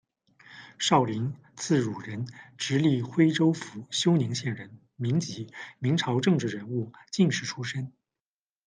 [0.79, 2.25] 邵龄，字汝仁，
[2.57, 7.93] 直隶徽州府休宁县人，民籍，明朝政治人物、进士出身。